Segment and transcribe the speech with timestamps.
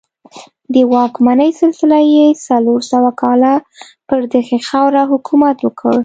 [0.73, 3.53] د واکمنۍ سلسله یې څلور سوه کاله
[4.07, 5.97] پر دغې خاوره حکومت وکړ